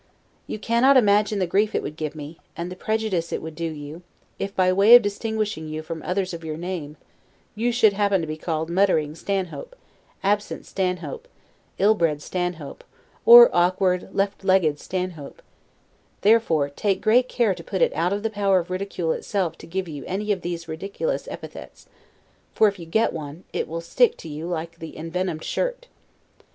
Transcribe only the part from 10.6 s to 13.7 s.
Stanhope, Ill bred Stanhope, or